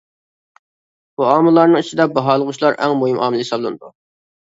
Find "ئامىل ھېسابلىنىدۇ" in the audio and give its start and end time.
3.25-3.97